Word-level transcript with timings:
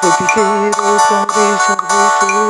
প্রতীকের 0.00 0.72
করে 0.76 2.44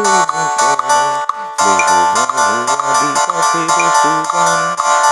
আদিবাসী 2.83 3.63
বসুগান 3.69 4.61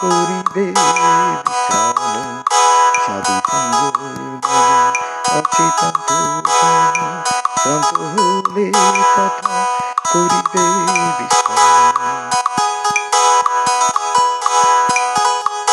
করিবে 0.00 0.64
সাধু 3.02 3.34
সঙ্গ 3.46 4.00
আছে 5.38 5.66
ধাম 5.78 6.94
শান্ত 7.58 7.98
হলে 8.12 8.66
তথা 9.08 9.56
করিবে 10.08 10.64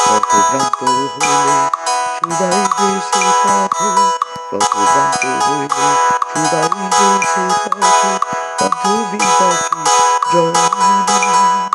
পথভ্রান্ত 0.05 0.79
হইলে 1.13 1.57
সুদাইবে 2.15 2.89
সে 3.07 3.23
পথে 3.43 3.89
পথভ্রান্ত 4.51 5.23
হইলে 5.45 5.89
সুদাইবে 6.31 7.09
সে 7.31 7.45
পথে 7.65 8.11
পথবিবাসী 8.59 9.81
জননী 10.31 11.74